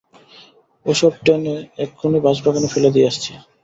ও 0.85 0.91
সব 0.93 1.13
টেনে 1.23 1.55
এক্ষুনি 1.83 2.19
বাঁশবাগানে 2.25 2.67
ফেলে 2.73 2.89
দিয়ে 2.93 3.07
আসচি। 3.07 3.31